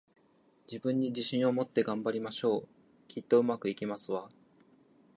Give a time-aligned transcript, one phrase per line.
[0.65, 2.67] 自分に自信を持って、頑張りましょう！
[3.07, 4.29] きっと、上手くいきますわ